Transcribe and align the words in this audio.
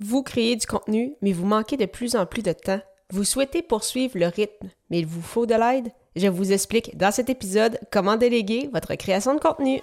Vous 0.00 0.22
créez 0.22 0.54
du 0.54 0.64
contenu, 0.64 1.14
mais 1.22 1.32
vous 1.32 1.44
manquez 1.44 1.76
de 1.76 1.84
plus 1.84 2.14
en 2.14 2.24
plus 2.24 2.42
de 2.42 2.52
temps. 2.52 2.78
Vous 3.10 3.24
souhaitez 3.24 3.62
poursuivre 3.62 4.16
le 4.16 4.26
rythme, 4.26 4.68
mais 4.90 5.00
il 5.00 5.06
vous 5.06 5.22
faut 5.22 5.44
de 5.44 5.54
l'aide? 5.54 5.88
Je 6.14 6.28
vous 6.28 6.52
explique 6.52 6.96
dans 6.96 7.10
cet 7.10 7.28
épisode 7.28 7.80
comment 7.90 8.16
déléguer 8.16 8.70
votre 8.72 8.94
création 8.94 9.34
de 9.34 9.40
contenu. 9.40 9.80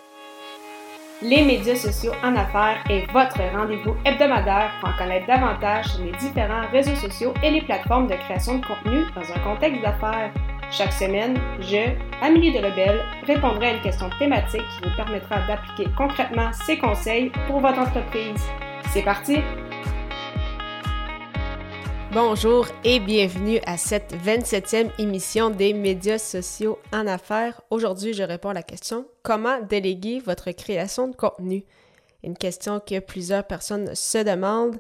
Les 1.22 1.44
médias 1.44 1.76
sociaux 1.76 2.14
en 2.24 2.34
affaires 2.38 2.82
est 2.90 3.12
votre 3.12 3.42
rendez-vous 3.58 3.94
hebdomadaire 4.06 4.72
pour 4.80 4.88
en 4.88 4.98
connaître 4.98 5.28
davantage 5.28 5.88
les 6.00 6.14
différents 6.18 6.70
réseaux 6.72 6.96
sociaux 6.96 7.34
et 7.44 7.52
les 7.52 7.62
plateformes 7.62 8.08
de 8.08 8.16
création 8.16 8.60
de 8.60 8.66
contenu 8.66 9.04
dans 9.16 9.34
un 9.34 9.40
contexte 9.40 9.82
d'affaires. 9.82 10.32
Chaque 10.72 10.94
semaine, 10.94 11.38
je, 11.60 11.92
Amélie 12.22 12.54
Delebel, 12.54 13.02
répondrai 13.28 13.68
à 13.68 13.74
une 13.74 13.82
question 13.82 14.10
thématique 14.18 14.62
qui 14.62 14.90
vous 14.90 14.96
permettra 14.96 15.46
d'appliquer 15.46 15.92
concrètement 15.98 16.52
ces 16.66 16.78
conseils 16.78 17.34
pour 17.48 17.60
votre 17.60 17.80
entreprise. 17.80 18.42
C'est 18.94 19.04
parti! 19.04 19.40
Bonjour 22.16 22.66
et 22.86 23.02
bienvenue 23.02 23.60
à 23.66 23.76
cette 23.76 24.14
27e 24.14 24.90
émission 25.00 25.50
des 25.50 25.74
médias 25.74 26.18
sociaux 26.18 26.80
en 26.94 27.08
affaires. 27.08 27.60
Aujourd'hui, 27.70 28.14
je 28.14 28.24
réponds 28.24 28.52
à 28.52 28.54
la 28.54 28.64
question 28.64 29.06
comment 29.22 29.60
déléguer 29.60 30.20
votre 30.20 30.52
création 30.52 31.10
de 31.10 31.16
contenu? 31.18 31.66
Une 32.24 32.38
question 32.38 32.80
que 32.80 33.00
plusieurs 33.00 33.44
personnes 33.44 33.94
se 33.96 34.20
demandent. 34.20 34.78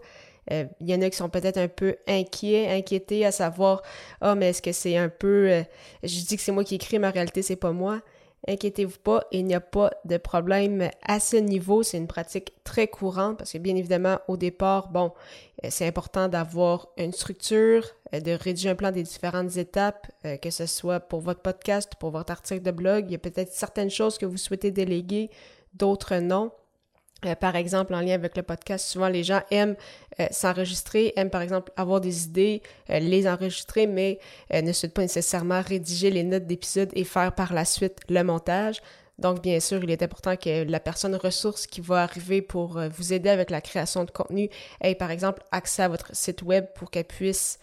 Euh, 0.53 0.63
il 0.79 0.89
y 0.89 0.95
en 0.95 1.01
a 1.01 1.09
qui 1.09 1.17
sont 1.17 1.27
peut-être 1.27 1.57
un 1.57 1.67
peu 1.67 1.97
inquiets, 2.07 2.69
inquiétés 2.69 3.25
à 3.25 3.33
savoir 3.33 3.81
Ah, 4.21 4.31
oh, 4.31 4.35
mais 4.37 4.51
est-ce 4.51 4.61
que 4.61 4.71
c'est 4.71 4.95
un 4.95 5.09
peu. 5.09 5.51
Euh, 5.51 5.63
je 6.03 6.21
dis 6.21 6.37
que 6.37 6.41
c'est 6.41 6.53
moi 6.53 6.63
qui 6.63 6.75
écris, 6.75 6.99
mais 6.99 7.07
en 7.09 7.11
réalité, 7.11 7.41
c'est 7.41 7.57
pas 7.57 7.73
moi. 7.73 7.99
Inquiétez-vous 8.47 8.99
pas, 8.99 9.23
il 9.31 9.45
n'y 9.45 9.55
a 9.55 9.61
pas 9.61 9.91
de 10.05 10.17
problème 10.17 10.89
à 11.01 11.19
ce 11.19 11.35
niveau. 11.37 11.81
C'est 11.81 11.97
une 11.97 12.07
pratique 12.07 12.53
très 12.63 12.87
courante 12.87 13.37
parce 13.39 13.51
que 13.51 13.57
bien 13.57 13.75
évidemment, 13.75 14.19
au 14.27 14.37
départ, 14.37 14.89
bon, 14.89 15.11
euh, 15.63 15.67
c'est 15.71 15.87
important 15.87 16.27
d'avoir 16.27 16.89
une 16.97 17.11
structure, 17.11 17.87
euh, 18.13 18.19
de 18.19 18.31
rédiger 18.31 18.69
un 18.69 18.75
plan 18.75 18.91
des 18.91 19.03
différentes 19.03 19.57
étapes, 19.57 20.07
euh, 20.25 20.37
que 20.37 20.51
ce 20.51 20.67
soit 20.67 20.99
pour 20.99 21.21
votre 21.21 21.41
podcast, 21.41 21.93
pour 21.99 22.11
votre 22.11 22.31
article 22.31 22.61
de 22.61 22.71
blog. 22.71 23.05
Il 23.07 23.13
y 23.13 23.15
a 23.15 23.19
peut-être 23.19 23.51
certaines 23.51 23.89
choses 23.89 24.17
que 24.17 24.27
vous 24.27 24.37
souhaitez 24.37 24.69
déléguer, 24.69 25.31
d'autres 25.73 26.15
non. 26.15 26.51
Euh, 27.25 27.35
par 27.35 27.55
exemple, 27.55 27.93
en 27.93 28.01
lien 28.01 28.13
avec 28.13 28.37
le 28.37 28.43
podcast, 28.43 28.87
souvent 28.87 29.07
les 29.07 29.23
gens 29.23 29.41
aiment 29.51 29.75
euh, 30.19 30.27
s'enregistrer, 30.31 31.13
aiment 31.15 31.29
par 31.29 31.41
exemple 31.41 31.71
avoir 31.75 32.01
des 32.01 32.25
idées, 32.25 32.61
euh, 32.89 32.99
les 32.99 33.27
enregistrer, 33.27 33.87
mais 33.87 34.19
ne 34.51 34.71
souhaitent 34.71 34.93
pas 34.93 35.01
nécessairement 35.01 35.61
rédiger 35.61 36.09
les 36.09 36.23
notes 36.23 36.45
d'épisode 36.45 36.89
et 36.93 37.03
faire 37.03 37.33
par 37.33 37.53
la 37.53 37.65
suite 37.65 37.99
le 38.09 38.23
montage. 38.23 38.81
Donc, 39.17 39.41
bien 39.41 39.59
sûr, 39.59 39.81
il 39.83 39.91
est 39.91 40.03
important 40.03 40.35
que 40.35 40.63
la 40.63 40.79
personne 40.79 41.15
ressource 41.15 41.67
qui 41.67 41.79
va 41.79 42.03
arriver 42.03 42.41
pour 42.41 42.79
vous 42.89 43.13
aider 43.13 43.29
avec 43.29 43.49
la 43.49 43.61
création 43.61 44.03
de 44.03 44.11
contenu 44.11 44.49
ait, 44.81 44.95
par 44.95 45.09
exemple, 45.09 45.41
accès 45.51 45.83
à 45.83 45.87
votre 45.87 46.13
site 46.13 46.41
web 46.41 46.65
pour 46.75 46.91
qu'elle 46.91 47.05
puisse 47.05 47.59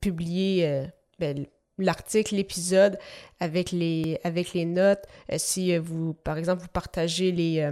publier 0.00 0.84
ben, 1.18 1.46
l'article, 1.78 2.36
l'épisode 2.36 2.96
avec 3.40 3.72
les, 3.72 4.20
avec 4.22 4.52
les 4.52 4.66
notes. 4.66 5.04
si 5.36 5.76
vous, 5.78 6.14
par 6.14 6.38
exemple, 6.38 6.62
vous 6.62 6.68
partagez 6.68 7.32
les 7.32 7.68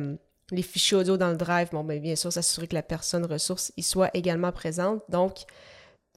les 0.50 0.62
fichiers 0.62 0.98
audio 0.98 1.16
dans 1.16 1.30
le 1.30 1.36
drive, 1.36 1.68
bon, 1.72 1.84
bien, 1.84 1.98
bien 1.98 2.16
sûr, 2.16 2.32
s'assurer 2.32 2.66
que 2.66 2.74
la 2.74 2.82
personne 2.82 3.24
ressource 3.24 3.72
y 3.76 3.82
soit 3.82 4.10
également 4.14 4.52
présente. 4.52 5.02
Donc, 5.08 5.44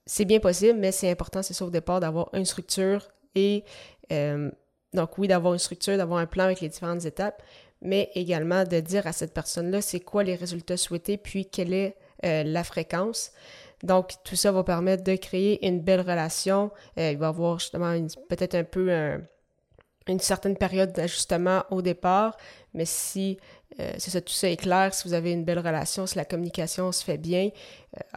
c'est 0.06 0.26
bien 0.26 0.40
possible, 0.40 0.80
mais 0.80 0.92
c'est 0.92 1.12
important, 1.12 1.44
c'est 1.44 1.54
ça 1.54 1.66
au 1.66 1.70
départ, 1.70 2.00
d'avoir 2.00 2.30
une 2.34 2.46
structure 2.46 3.08
et 3.36 3.64
euh, 4.12 4.50
donc 4.94 5.18
oui, 5.18 5.28
d'avoir 5.28 5.54
une 5.54 5.60
structure, 5.60 5.98
d'avoir 5.98 6.20
un 6.20 6.26
plan 6.26 6.46
avec 6.46 6.62
les 6.62 6.70
différentes 6.70 7.06
étapes, 7.06 7.44
mais 7.82 8.10
également 8.16 8.64
de 8.64 8.80
dire 8.80 9.06
à 9.06 9.12
cette 9.12 9.34
personne-là 9.34 9.82
c'est 9.82 10.00
quoi 10.00 10.24
les 10.24 10.36
résultats 10.36 10.78
souhaités, 10.78 11.18
puis 11.18 11.46
quelle 11.46 11.74
est 11.74 11.98
euh, 12.26 12.44
la 12.44 12.64
fréquence. 12.64 13.32
Donc, 13.84 14.14
tout 14.24 14.36
ça 14.36 14.52
va 14.52 14.64
permettre 14.64 15.04
de 15.04 15.16
créer 15.16 15.68
une 15.68 15.82
belle 15.82 16.02
relation. 16.02 16.72
Euh, 16.98 17.12
il 17.12 17.18
va 17.18 17.28
y 17.28 17.30
avoir 17.30 17.60
justement 17.60 17.96
peut-être 18.28 18.56
un 18.56 18.64
peu 18.64 18.90
une 20.08 20.20
certaine 20.20 20.58
période 20.58 20.94
d'ajustement 20.94 21.64
au 21.70 21.84
départ, 21.84 22.38
mais 22.74 22.86
si 22.86 23.38
euh, 23.80 23.94
tout 23.98 24.34
ça 24.34 24.50
est 24.50 24.58
clair, 24.58 24.94
si 24.94 25.08
vous 25.08 25.14
avez 25.14 25.32
une 25.32 25.44
belle 25.44 25.60
relation, 25.60 26.08
si 26.08 26.16
la 26.16 26.26
communication 26.26 26.92
se 26.92 27.04
fait 27.04 27.18
bien, 27.18 27.50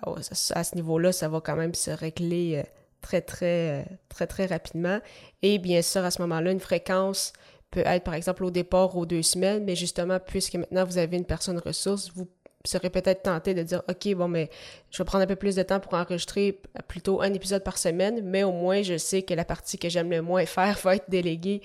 euh, 0.06 0.14
à 0.54 0.64
ce 0.64 0.74
niveau-là, 0.74 1.12
ça 1.12 1.28
va 1.28 1.40
quand 1.40 1.56
même 1.56 1.74
se 1.74 1.90
régler 1.90 2.56
euh, 2.56 2.62
très, 3.00 3.20
très, 3.20 3.84
très, 4.08 4.26
très 4.26 4.46
rapidement. 4.46 5.00
Et 5.42 5.58
bien 5.58 5.82
sûr, 5.82 6.04
à 6.04 6.10
ce 6.10 6.22
moment-là, 6.22 6.52
une 6.52 6.60
fréquence 6.60 7.32
peut 7.70 7.82
être, 7.84 8.04
par 8.04 8.14
exemple, 8.14 8.44
au 8.44 8.50
départ 8.50 8.96
aux 8.96 9.06
deux 9.06 9.22
semaines, 9.22 9.64
mais 9.64 9.76
justement, 9.76 10.18
puisque 10.18 10.54
maintenant 10.54 10.84
vous 10.84 10.98
avez 10.98 11.16
une 11.16 11.24
personne 11.24 11.58
ressource, 11.58 12.10
vous 12.14 12.28
serez 12.64 12.90
peut-être 12.90 13.22
tenté 13.22 13.54
de 13.54 13.62
dire 13.62 13.82
OK, 13.88 14.14
bon, 14.14 14.28
mais 14.28 14.50
je 14.90 14.98
vais 14.98 15.04
prendre 15.04 15.24
un 15.24 15.26
peu 15.26 15.36
plus 15.36 15.56
de 15.56 15.62
temps 15.62 15.80
pour 15.80 15.94
enregistrer 15.94 16.60
plutôt 16.88 17.22
un 17.22 17.32
épisode 17.32 17.64
par 17.64 17.78
semaine, 17.78 18.20
mais 18.22 18.42
au 18.42 18.52
moins 18.52 18.82
je 18.82 18.98
sais 18.98 19.22
que 19.22 19.34
la 19.34 19.44
partie 19.44 19.78
que 19.78 19.88
j'aime 19.88 20.10
le 20.10 20.22
moins 20.22 20.44
faire 20.46 20.78
va 20.82 20.96
être 20.96 21.08
déléguée 21.08 21.62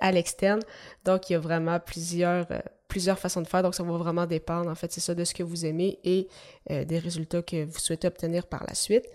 à 0.00 0.12
l'externe. 0.12 0.60
Donc, 1.04 1.30
il 1.30 1.34
y 1.34 1.36
a 1.36 1.38
vraiment 1.38 1.80
plusieurs, 1.80 2.46
plusieurs 2.90 3.18
façons 3.18 3.40
de 3.40 3.46
faire, 3.46 3.62
donc 3.62 3.74
ça 3.74 3.82
va 3.82 3.96
vraiment 3.96 4.26
dépendre, 4.26 4.70
en 4.70 4.74
fait, 4.74 4.92
c'est 4.92 5.00
ça, 5.00 5.14
de 5.14 5.24
ce 5.24 5.32
que 5.32 5.42
vous 5.42 5.64
aimez 5.64 5.98
et 6.04 6.28
euh, 6.70 6.84
des 6.84 6.98
résultats 6.98 7.40
que 7.40 7.64
vous 7.64 7.78
souhaitez 7.78 8.06
obtenir 8.06 8.46
par 8.46 8.64
la 8.66 8.74
suite. 8.74 9.06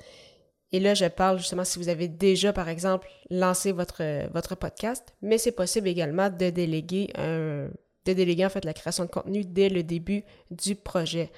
Et 0.72 0.80
là, 0.80 0.96
je 0.96 1.06
parle 1.06 1.38
justement 1.38 1.64
si 1.64 1.78
vous 1.78 1.90
avez 1.90 2.08
déjà, 2.08 2.52
par 2.52 2.68
exemple, 2.68 3.08
lancé 3.30 3.72
votre 3.72 4.56
podcast, 4.56 5.14
mais 5.22 5.38
c'est 5.38 5.52
possible 5.52 5.88
également 5.88 6.30
de 6.30 6.50
déléguer 6.50 7.12
un, 7.16 7.70
de 8.06 8.14
déléguer 8.14 8.46
en 8.46 8.50
fait 8.50 8.66
la 8.66 8.74
création 8.74 9.06
de 9.06 9.10
contenu 9.10 9.44
dès 9.44 9.70
le 9.70 9.84
début 9.84 10.24
du 10.52 10.76
projet. 10.76 11.32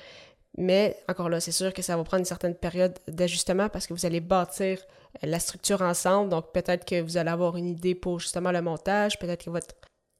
Mais 0.57 0.97
encore 1.07 1.29
là, 1.29 1.39
c'est 1.39 1.51
sûr 1.51 1.73
que 1.73 1.81
ça 1.81 1.95
va 1.95 2.03
prendre 2.03 2.21
une 2.21 2.25
certaine 2.25 2.55
période 2.55 2.97
d'ajustement 3.07 3.69
parce 3.69 3.85
que 3.85 3.93
vous 3.93 4.05
allez 4.05 4.21
bâtir 4.21 4.79
la 5.21 5.39
structure 5.39 5.81
ensemble. 5.81 6.29
Donc 6.29 6.51
peut-être 6.51 6.83
que 6.83 6.99
vous 6.99 7.17
allez 7.17 7.29
avoir 7.29 7.57
une 7.57 7.67
idée 7.67 7.93
pour 7.93 8.19
justement 8.19 8.51
le 8.51 8.61
montage, 8.61 9.19
peut-être 9.19 9.45
que 9.45 9.49
votre 9.51 9.75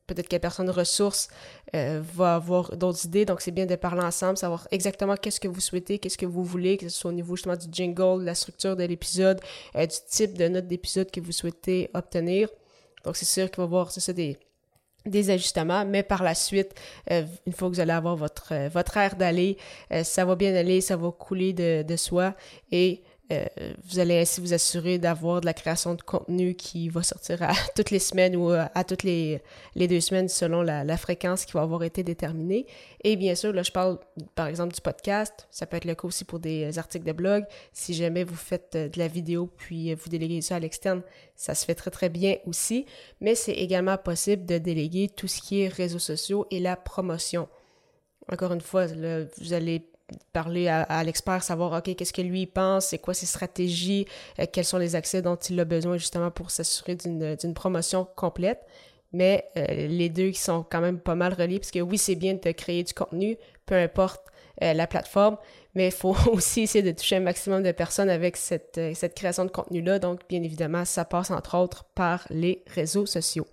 peut-être 0.08 0.30
que 0.30 0.35
la 0.35 0.40
personne 0.40 0.69
ressource 0.69 1.28
euh, 1.75 2.02
va 2.13 2.35
avoir 2.35 2.75
d'autres 2.78 3.06
idées. 3.06 3.25
Donc, 3.25 3.41
c'est 3.41 3.52
bien 3.52 3.66
de 3.66 3.75
parler 3.75 4.02
ensemble, 4.02 4.38
savoir 4.38 4.68
exactement 4.72 5.16
qu'est-ce 5.18 5.40
que 5.40 5.50
vous 5.50 5.59
souhaitez, 5.59 6.00
qu'est-ce 6.00 6.18
que 6.18 6.25
vous 6.25 6.44
voulez, 6.44 6.78
que 6.78 6.88
ce 6.88 6.97
soit 6.97 7.12
au 7.12 7.14
niveau 7.14 7.35
justement 7.35 7.58
du 7.58 7.68
jingle, 7.69 8.22
de 8.22 8.25
la 8.25 8.34
structure 8.34 8.75
de 8.75 8.85
l'épisode, 8.85 9.41
euh, 9.75 9.85
du 9.85 9.96
type 10.09 10.38
de 10.38 10.47
note 10.47 10.68
d'épisode 10.68 11.12
que 11.12 11.19
vous 11.19 11.34
souhaitez 11.34 11.90
obtenir. 11.94 12.50
Donc, 13.03 13.18
c'est 13.18 13.25
sûr 13.25 13.52
qu'il 13.52 13.58
va 13.58 13.64
y 13.64 13.66
avoir, 13.66 13.91
ça, 13.91 14.14
des, 14.14 14.38
des 15.07 15.29
ajustements, 15.29 15.85
mais 15.85 16.03
par 16.03 16.23
la 16.23 16.35
suite, 16.35 16.73
euh, 17.12 17.23
une 17.45 17.53
fois 17.53 17.69
que 17.69 17.75
vous 17.75 17.79
allez 17.79 17.91
avoir 17.91 18.16
votre, 18.16 18.53
votre 18.69 18.97
air 18.97 19.16
d'aller, 19.16 19.57
ça 20.03 20.25
va 20.25 20.35
bien 20.35 20.56
aller, 20.56 20.81
ça 20.81 20.97
va 20.97 21.12
couler 21.12 21.53
de, 21.53 21.84
de 21.84 21.95
soi 21.95 22.34
et 22.72 23.01
euh, 23.30 23.46
vous 23.84 24.00
allez 24.00 24.20
ainsi 24.20 24.40
vous 24.40 24.54
assurer 24.54 25.00
d'avoir 25.00 25.42
de 25.42 25.46
la 25.46 25.54
création 25.54 25.96
de 25.96 26.02
contenu 26.02 26.56
qui 26.56 26.88
va 26.88 27.04
sortir 27.04 27.44
à 27.44 27.52
toutes 27.76 27.92
les 27.92 28.00
semaines 28.00 28.38
ou 28.38 28.52
à 28.52 28.84
toutes 28.86 29.04
les, 29.04 29.42
deux 29.76 30.00
semaines 30.00 30.30
selon 30.30 30.62
la, 30.62 30.98
fréquence 30.98 31.44
qui 31.46 31.52
va 31.52 31.62
avoir 31.62 31.84
été 31.84 32.04
déterminée. 32.04 32.66
Et 33.04 33.18
bien 33.18 33.36
sûr, 33.36 33.52
là, 33.52 33.64
je 33.64 33.72
parle 33.72 34.00
par 34.36 34.48
exemple 34.48 34.74
du 34.74 34.80
podcast. 34.80 35.48
Ça 35.52 35.66
peut 35.66 35.76
être 35.78 35.86
le 35.86 35.96
cas 35.96 36.08
aussi 36.08 36.24
pour 36.24 36.40
des 36.40 36.80
articles 36.80 37.06
de 37.06 37.12
blog. 37.12 37.44
Si 37.74 37.94
jamais 37.94 38.24
vous 38.24 38.36
faites 38.36 38.76
euh, 38.76 38.88
de 38.90 38.98
la 38.98 39.08
vidéo 39.08 39.52
puis 39.58 39.92
euh, 39.92 39.96
vous 40.02 40.09
déléguez 40.09 40.42
ça 40.42 40.56
à 40.56 40.59
l'externe, 40.59 41.02
ça 41.36 41.54
se 41.54 41.66
fait 41.66 41.76
très 41.76 41.92
très 41.92 42.09
bien 42.09 42.38
aussi. 42.46 42.86
Mais 43.20 43.36
c'est 43.36 43.54
également 43.54 43.98
possible 43.98 44.46
de 44.46 44.58
déléguer 44.58 45.09
tout 45.09 45.28
ce 45.28 45.42
qui 45.42 45.62
est 45.62 45.68
réseaux 45.68 46.00
sociaux 46.00 46.48
et 46.50 46.62
la 46.62 46.78
promotion. 46.78 47.50
Encore 48.32 48.54
une 48.54 48.62
fois, 48.62 48.88
là, 48.88 49.26
vous 49.38 49.54
allez 49.54 49.90
parler 50.34 50.68
à, 50.68 51.03
l'expert, 51.03 51.44
savoir, 51.44 51.73
OK, 51.73 51.95
qu'est-ce 51.95 52.13
que 52.13 52.22
lui 52.22 52.45
pense, 52.45 52.88
c'est 52.88 52.97
quoi 52.97 53.13
ses 53.13 53.25
stratégies, 53.25 54.06
euh, 54.40 54.45
quels 54.51 54.66
sont 54.66 54.78
les 54.78 54.95
accès 54.95 55.22
dont 55.22 55.35
il 55.35 55.59
a 55.59 55.66
besoin 55.66 55.97
justement 55.97 56.31
pour 56.31 56.51
s'assurer 56.51 56.95
d'une 56.95 57.53
promotion 57.53 58.07
complète? 58.16 58.62
Mais 59.13 59.46
euh, 59.57 59.88
les 59.88 60.09
deux 60.09 60.29
qui 60.29 60.40
sont 60.40 60.66
quand 60.69 60.81
même 60.81 61.00
pas 61.00 61.16
mal 61.16 61.34
reliés, 61.34 61.59
parce 61.59 61.72
que 61.72 61.79
oui, 61.79 61.97
c'est 61.97 62.16
bien 62.16 62.34
de 62.34 62.51
créer 62.51 62.84
du 62.84 62.94
contenu, 62.94 63.38
peu 63.66 63.75
importe 63.75 64.22
euh, 64.63 64.73
la 64.73 64.88
plateforme, 64.88 65.38
mais 65.75 65.88
il 65.88 65.94
faut 65.94 66.16
aussi 66.31 66.62
essayer 66.62 66.84
de 66.84 66.97
toucher 66.97 67.17
un 67.17 67.22
maximum 67.22 67.64
de 67.64 67.72
personnes 67.72 68.09
avec 68.09 68.37
cette, 68.37 68.79
cette 68.93 69.16
création 69.16 69.46
de 69.46 69.52
contenu-là. 69.52 69.99
Donc, 69.99 70.22
bien 70.29 70.43
évidemment, 70.43 70.85
ça 70.85 71.05
passe 71.05 71.32
entre 71.32 71.58
autres 71.58 71.85
par 71.96 72.26
les 72.29 72.64
réseaux 72.67 73.05
sociaux. 73.05 73.47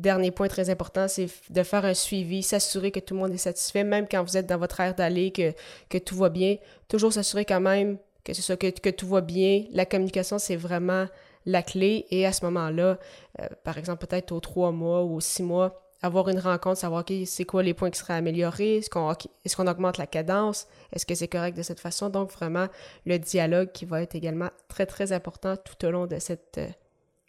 Dernier 0.00 0.30
point 0.30 0.48
très 0.48 0.70
important, 0.70 1.08
c'est 1.08 1.28
de 1.50 1.62
faire 1.62 1.84
un 1.84 1.92
suivi, 1.92 2.42
s'assurer 2.42 2.90
que 2.90 3.00
tout 3.00 3.12
le 3.12 3.20
monde 3.20 3.34
est 3.34 3.36
satisfait, 3.36 3.84
même 3.84 4.06
quand 4.10 4.22
vous 4.22 4.38
êtes 4.38 4.46
dans 4.46 4.56
votre 4.56 4.80
aire 4.80 4.94
d'aller, 4.94 5.30
que, 5.30 5.52
que 5.90 5.98
tout 5.98 6.16
va 6.16 6.30
bien. 6.30 6.56
Toujours 6.88 7.12
s'assurer 7.12 7.44
quand 7.44 7.60
même 7.60 7.98
que 8.24 8.32
que, 8.32 8.80
que, 8.80 8.88
tout 8.88 9.08
va 9.08 9.20
bien. 9.20 9.64
La 9.72 9.84
communication, 9.84 10.38
c'est 10.38 10.56
vraiment 10.56 11.06
la 11.44 11.62
clé. 11.62 12.06
Et 12.10 12.24
à 12.24 12.32
ce 12.32 12.46
moment-là, 12.46 12.98
euh, 13.40 13.46
par 13.62 13.76
exemple, 13.76 14.06
peut-être 14.06 14.32
aux 14.32 14.40
trois 14.40 14.72
mois 14.72 15.02
ou 15.02 15.16
aux 15.16 15.20
six 15.20 15.42
mois, 15.42 15.82
avoir 16.00 16.30
une 16.30 16.38
rencontre, 16.38 16.78
savoir 16.78 17.02
okay, 17.02 17.26
c'est 17.26 17.44
quoi 17.44 17.62
les 17.62 17.74
points 17.74 17.90
qui 17.90 17.98
seraient 17.98 18.14
améliorés, 18.14 18.78
est-ce 18.78 18.88
qu'on 18.88 19.12
est 19.12 19.68
augmente 19.68 19.98
la 19.98 20.06
cadence, 20.06 20.66
est-ce 20.94 21.04
que 21.04 21.14
c'est 21.14 21.28
correct 21.28 21.54
de 21.54 21.62
cette 21.62 21.80
façon? 21.80 22.08
Donc 22.08 22.32
vraiment, 22.32 22.68
le 23.04 23.18
dialogue 23.18 23.70
qui 23.72 23.84
va 23.84 24.00
être 24.00 24.14
également 24.14 24.48
très, 24.68 24.86
très 24.86 25.12
important 25.12 25.56
tout 25.58 25.86
au 25.86 25.90
long 25.90 26.06
de 26.06 26.18
cette, 26.18 26.58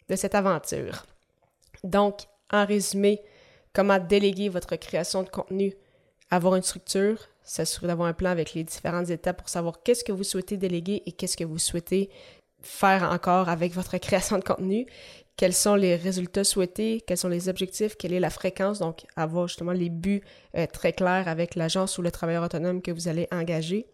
de 0.08 0.16
cette 0.16 0.34
aventure. 0.34 1.04
Donc, 1.84 2.20
en 2.52 2.66
résumé, 2.66 3.22
comment 3.72 3.98
déléguer 3.98 4.48
votre 4.48 4.76
création 4.76 5.22
de 5.22 5.28
contenu, 5.28 5.74
avoir 6.30 6.56
une 6.56 6.62
structure, 6.62 7.18
s'assurer 7.42 7.88
d'avoir 7.88 8.08
un 8.08 8.12
plan 8.12 8.30
avec 8.30 8.54
les 8.54 8.64
différentes 8.64 9.10
étapes 9.10 9.38
pour 9.38 9.48
savoir 9.48 9.82
qu'est-ce 9.82 10.04
que 10.04 10.12
vous 10.12 10.24
souhaitez 10.24 10.56
déléguer 10.56 11.02
et 11.06 11.12
qu'est-ce 11.12 11.36
que 11.36 11.44
vous 11.44 11.58
souhaitez 11.58 12.10
faire 12.60 13.10
encore 13.10 13.48
avec 13.48 13.72
votre 13.72 13.96
création 13.98 14.38
de 14.38 14.44
contenu, 14.44 14.86
quels 15.36 15.54
sont 15.54 15.74
les 15.74 15.96
résultats 15.96 16.44
souhaités, 16.44 17.02
quels 17.06 17.16
sont 17.16 17.28
les 17.28 17.48
objectifs, 17.48 17.96
quelle 17.96 18.12
est 18.12 18.20
la 18.20 18.30
fréquence, 18.30 18.78
donc 18.78 19.04
avoir 19.16 19.48
justement 19.48 19.72
les 19.72 19.88
buts 19.88 20.22
euh, 20.56 20.66
très 20.66 20.92
clairs 20.92 21.26
avec 21.26 21.54
l'agence 21.54 21.98
ou 21.98 22.02
le 22.02 22.10
travailleur 22.10 22.44
autonome 22.44 22.82
que 22.82 22.90
vous 22.90 23.08
allez 23.08 23.26
engager. 23.32 23.86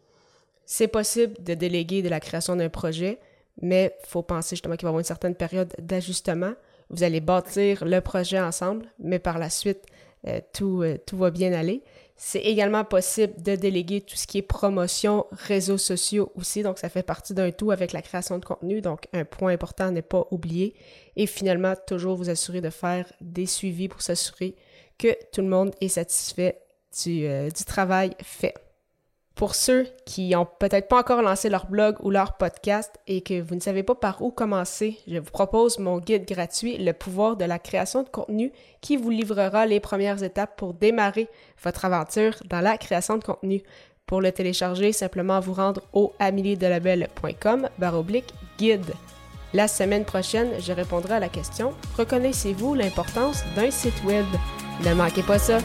C'est 0.66 0.88
possible 0.88 1.34
de 1.42 1.54
déléguer 1.54 2.02
de 2.02 2.08
la 2.08 2.20
création 2.20 2.56
d'un 2.56 2.68
projet, 2.68 3.18
mais 3.62 3.96
il 4.04 4.08
faut 4.08 4.22
penser 4.22 4.56
justement 4.56 4.76
qu'il 4.76 4.84
va 4.84 4.88
y 4.88 4.90
avoir 4.90 5.00
une 5.00 5.04
certaine 5.04 5.34
période 5.34 5.72
d'ajustement. 5.78 6.52
Vous 6.90 7.02
allez 7.02 7.20
bâtir 7.20 7.84
le 7.84 8.00
projet 8.00 8.40
ensemble, 8.40 8.86
mais 8.98 9.18
par 9.18 9.38
la 9.38 9.50
suite, 9.50 9.84
euh, 10.26 10.40
tout, 10.52 10.82
euh, 10.82 10.98
tout 11.06 11.16
va 11.16 11.30
bien 11.30 11.52
aller. 11.52 11.82
C'est 12.16 12.40
également 12.40 12.84
possible 12.84 13.40
de 13.40 13.54
déléguer 13.54 14.00
tout 14.00 14.16
ce 14.16 14.26
qui 14.26 14.38
est 14.38 14.42
promotion, 14.42 15.26
réseaux 15.30 15.78
sociaux 15.78 16.32
aussi, 16.34 16.64
donc 16.64 16.78
ça 16.78 16.88
fait 16.88 17.04
partie 17.04 17.32
d'un 17.32 17.52
tout 17.52 17.70
avec 17.70 17.92
la 17.92 18.02
création 18.02 18.38
de 18.38 18.44
contenu, 18.44 18.80
donc 18.80 19.06
un 19.12 19.24
point 19.24 19.52
important 19.52 19.92
n'est 19.92 20.02
pas 20.02 20.26
oublié. 20.32 20.74
Et 21.14 21.26
finalement, 21.26 21.74
toujours 21.86 22.16
vous 22.16 22.28
assurer 22.28 22.60
de 22.60 22.70
faire 22.70 23.12
des 23.20 23.46
suivis 23.46 23.86
pour 23.86 24.02
s'assurer 24.02 24.56
que 24.98 25.16
tout 25.32 25.42
le 25.42 25.48
monde 25.48 25.72
est 25.80 25.88
satisfait 25.88 26.58
du, 27.04 27.24
euh, 27.24 27.50
du 27.50 27.64
travail 27.64 28.10
fait. 28.20 28.54
Pour 29.38 29.54
ceux 29.54 29.86
qui 30.04 30.30
n'ont 30.30 30.48
peut-être 30.58 30.88
pas 30.88 30.98
encore 30.98 31.22
lancé 31.22 31.48
leur 31.48 31.66
blog 31.66 31.94
ou 32.00 32.10
leur 32.10 32.32
podcast 32.32 32.98
et 33.06 33.20
que 33.20 33.40
vous 33.40 33.54
ne 33.54 33.60
savez 33.60 33.84
pas 33.84 33.94
par 33.94 34.20
où 34.20 34.32
commencer, 34.32 34.98
je 35.06 35.18
vous 35.18 35.30
propose 35.30 35.78
mon 35.78 35.98
guide 35.98 36.26
gratuit 36.26 36.76
Le 36.76 36.92
pouvoir 36.92 37.36
de 37.36 37.44
la 37.44 37.60
création 37.60 38.02
de 38.02 38.08
contenu 38.08 38.50
qui 38.80 38.96
vous 38.96 39.10
livrera 39.10 39.64
les 39.64 39.78
premières 39.78 40.24
étapes 40.24 40.56
pour 40.56 40.74
démarrer 40.74 41.28
votre 41.62 41.84
aventure 41.84 42.34
dans 42.46 42.60
la 42.60 42.76
création 42.78 43.16
de 43.16 43.22
contenu. 43.22 43.62
Pour 44.06 44.20
le 44.20 44.32
télécharger, 44.32 44.90
simplement 44.90 45.38
vous 45.38 45.54
rendre 45.54 45.82
au 45.92 46.12
amiliedelabel.com 46.18 47.68
baroblique 47.78 48.34
guide. 48.58 48.92
La 49.54 49.68
semaine 49.68 50.04
prochaine, 50.04 50.50
je 50.58 50.72
répondrai 50.72 51.14
à 51.14 51.20
la 51.20 51.28
question 51.28 51.74
Reconnaissez-vous 51.96 52.74
l'importance 52.74 53.44
d'un 53.54 53.70
site 53.70 54.02
web? 54.02 54.26
Ne 54.84 54.94
manquez 54.94 55.22
pas 55.22 55.38
ça 55.38 55.58